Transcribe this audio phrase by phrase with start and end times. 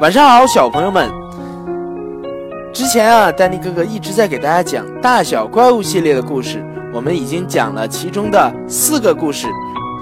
[0.00, 1.08] 晚上好，小朋友们。
[2.72, 9.46] 之前啊，丹尼哥哥一直在给大家讲大小怪物系列的故事，我们已经讲了其中的四个故事，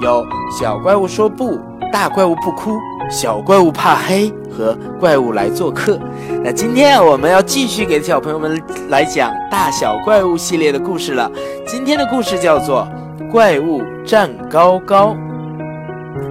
[0.01, 0.25] 有
[0.59, 1.61] 小怪物说不，
[1.93, 2.79] 大怪物不哭，
[3.11, 5.99] 小怪物怕黑和怪物来做客。
[6.43, 11.31] 那今天，我们要继续给小朋友们来讲大小怪物系列的故事了。
[11.67, 12.89] 今天的故事叫做
[13.31, 15.09] 《怪物站高高》，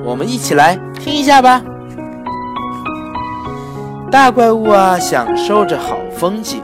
[0.04, 1.62] 我们一起来听一下吧。
[4.12, 6.62] 大怪物啊，享受着好风景，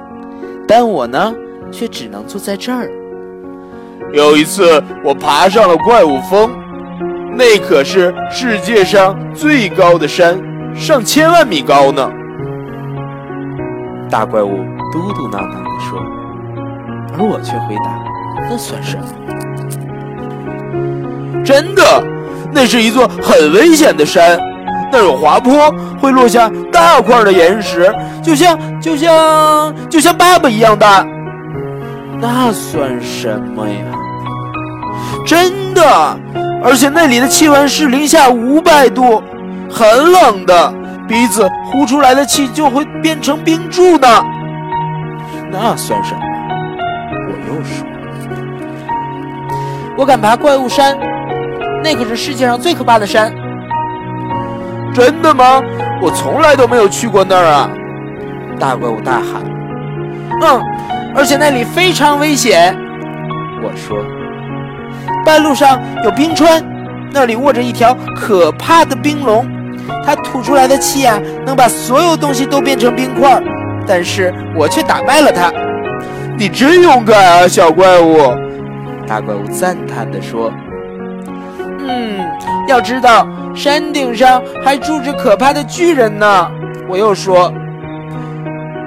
[0.67, 1.33] 但我呢，
[1.71, 2.89] 却只能坐在这儿。
[4.11, 6.49] 有一次，我爬上了怪物峰，
[7.37, 10.37] 那可是世界上最高的山，
[10.75, 12.11] 上千万米高呢。
[14.09, 14.57] 大怪物
[14.91, 15.97] 嘟嘟囔囔地说，
[17.17, 17.97] 而我却回答
[18.49, 19.03] ：“那算什么？
[21.45, 22.03] 真的，
[22.51, 24.37] 那是一座很危险的山。”
[24.91, 31.05] 那有滑坡，会落下大块的岩石，就像就像就像爸爸一样大。
[32.19, 33.75] 那算什么呀？
[35.25, 35.83] 真的，
[36.63, 39.21] 而且那里的气温是零下五百度，
[39.69, 40.73] 很冷的，
[41.07, 44.07] 鼻子呼出来的气就会变成冰柱呢。
[45.51, 46.21] 那算什么？
[47.11, 47.85] 我又说，
[49.97, 50.97] 我敢爬怪物山，
[51.83, 53.31] 那可是世界上最可怕的山。
[54.97, 55.61] 真的吗？
[56.01, 57.69] 我从来都没有去过那儿啊！
[58.59, 59.43] 大怪物大喊
[60.41, 60.59] ：“嗯，
[61.15, 62.75] 而且那里非常危险。”
[63.63, 63.95] 我说
[65.23, 66.63] ：“半路上有冰川，
[67.13, 69.47] 那里卧着一条可怕的冰龙，
[70.03, 73.39] 它吐出来的气啊，能把所有东西都变成冰块。
[73.85, 75.51] 但是我却打败了它。
[76.39, 78.17] 你真勇敢啊，小怪物！”
[79.05, 80.51] 大怪物赞叹地说
[81.87, 82.19] ：“嗯，
[82.67, 86.47] 要知道。”山顶上还住着可怕的巨人呢！
[86.87, 87.51] 我又说，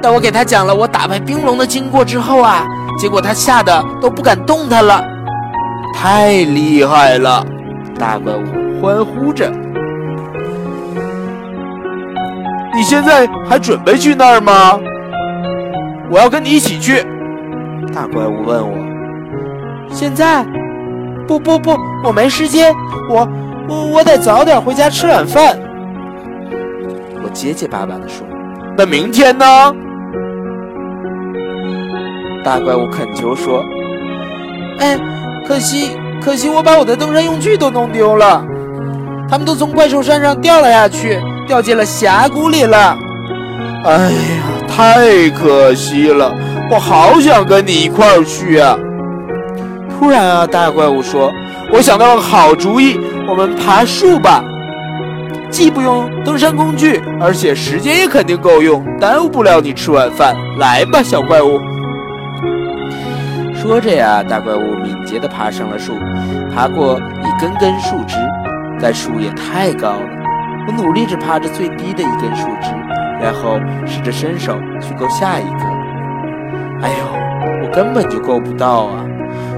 [0.00, 2.64] 当我给他讲了我打败冰龙的经过之后啊，
[2.96, 5.04] 结果他吓得都不敢动弹了。
[5.92, 7.44] 太厉害了！
[7.98, 9.50] 大怪物欢呼着。
[12.72, 14.78] 你现在还准备去那儿吗？
[16.12, 17.04] 我要跟你一起去。
[17.92, 18.76] 大怪物问我。
[19.90, 20.46] 现在？
[21.38, 22.74] 不不不，我没时间。
[23.08, 23.28] 我。
[23.68, 25.56] 我我得早点回家吃晚饭。
[27.22, 28.26] 我结结巴巴地说
[28.76, 29.46] ：“那明天呢？”
[32.42, 33.62] 大怪物恳求说
[34.80, 34.98] ：“哎，
[35.46, 35.90] 可惜
[36.20, 38.44] 可惜，我把我的登山用具都弄丢了，
[39.28, 42.98] 他们都从怪兽山上掉了下去，掉进了峡谷里了。
[43.84, 46.34] 哎呀，太可惜了！
[46.72, 48.76] 我好想跟你一块儿去啊！”
[50.00, 51.30] 突然啊，大怪物说
[51.70, 54.42] ：“我想到了好主意。”我们爬树吧，
[55.50, 60.34] 既不用登山工具，而且时间也肯定够用，耽误不了你吃晚饭。
[60.58, 61.60] 来吧，小怪物。
[63.54, 65.92] 说着呀，大怪物敏捷地爬上了树，
[66.56, 68.16] 爬过一根根树枝。
[68.80, 70.08] 但树也太高了，
[70.66, 72.70] 我努力着爬着最低的一根树枝，
[73.20, 76.86] 然后试着伸手去够下一个。
[76.86, 79.04] 哎呦，我根本就够不到啊！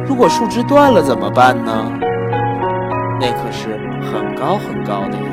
[0.07, 1.93] 如果树枝断了怎么办呢？
[3.21, 3.69] 那可是
[4.13, 5.25] 很高很高的呀！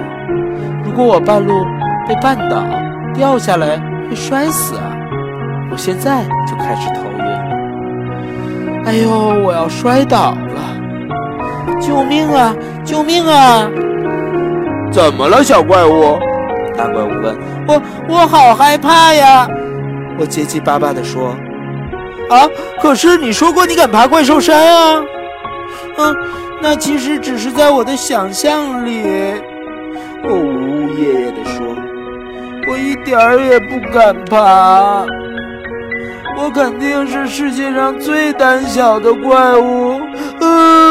[0.84, 1.66] 如果我半路
[2.08, 2.64] 被绊倒
[3.14, 4.94] 掉下来，会摔死啊！
[5.72, 8.86] 我现在就开始头晕。
[8.86, 9.10] 哎呦，
[9.44, 11.80] 我要摔倒了！
[11.82, 12.56] 救命啊！
[12.84, 13.68] 救命啊！
[14.92, 16.20] 怎么了，小怪物？
[16.78, 17.36] 大怪物问
[17.68, 17.82] 我。
[18.08, 19.48] 我好害怕呀！
[20.20, 21.36] 我结结巴巴地说。
[22.30, 22.50] 啊！
[22.82, 25.02] 可是你说过你敢爬怪兽山啊！
[25.98, 26.16] 嗯。
[26.62, 29.02] 那其实只是在我的想象里，
[30.26, 31.66] 我呜呜咽咽地说
[32.70, 35.06] ：“我一点儿也不敢爬，
[36.38, 40.02] 我肯定是世界上最胆小的怪物。”
[40.42, 40.89] 嗯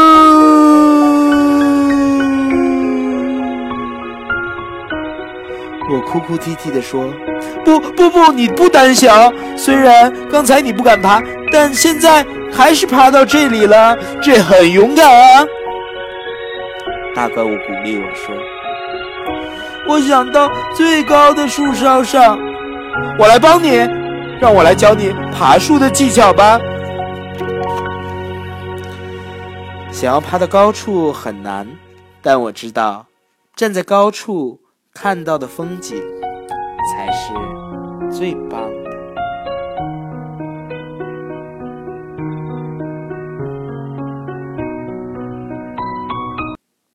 [6.11, 7.13] 哭哭啼啼地说
[7.65, 9.31] ：“不不不，你不胆小。
[9.57, 11.23] 虽然刚才你不敢爬，
[11.53, 15.47] 但现在还是爬到这里了，这很勇敢啊。”
[17.15, 18.35] 大怪物鼓励我说
[19.87, 22.39] ：“我想到最高的树梢上，
[23.19, 23.77] 我来帮你，
[24.41, 26.59] 让我来教你爬树的技巧吧。
[29.91, 31.67] 想要爬到高处很难，
[32.23, 33.07] 但我知道，
[33.57, 34.61] 站在高处
[35.01, 35.97] 看到的风景
[36.91, 37.33] 才是
[38.11, 38.88] 最棒的。”